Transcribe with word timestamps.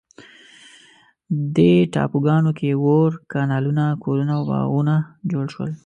دې 1.55 1.73
ټاپوګانو 1.93 2.51
کې 2.59 2.69
اور، 2.85 3.09
کانالونه، 3.31 3.83
کورونه 4.03 4.31
او 4.37 4.43
باغونه 4.49 4.95
جوړ 5.31 5.45
شول. 5.53 5.71